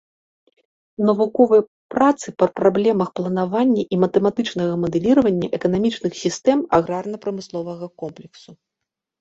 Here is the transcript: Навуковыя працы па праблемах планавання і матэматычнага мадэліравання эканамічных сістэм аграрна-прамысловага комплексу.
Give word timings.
Навуковыя 1.09 1.63
працы 1.95 2.27
па 2.43 2.47
праблемах 2.59 3.09
планавання 3.19 3.83
і 3.85 3.95
матэматычнага 4.05 4.73
мадэліравання 4.87 5.47
эканамічных 5.59 6.11
сістэм 6.25 6.59
аграрна-прамысловага 6.79 7.85
комплексу. 8.05 8.49